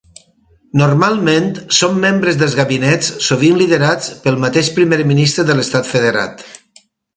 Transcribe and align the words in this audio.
Normalment, 0.79 1.49
són 1.79 1.99
membres 2.05 2.39
dels 2.39 2.55
gabinets, 2.61 3.11
sovint 3.27 3.61
liderats 3.61 4.09
pel 4.25 4.41
mateix 4.47 4.73
primer 4.81 5.01
ministre 5.15 5.49
de 5.53 5.61
l'estat 5.61 5.93
federat. 5.95 6.45